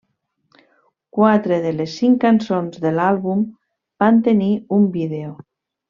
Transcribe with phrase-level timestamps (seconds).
[1.17, 3.45] Quatre de les cinc cançons de l'àlbum
[4.05, 5.37] van tenir un vídeo.